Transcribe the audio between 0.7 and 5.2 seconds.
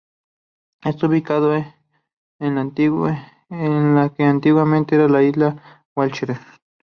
Está ubicado en la que antiguamente era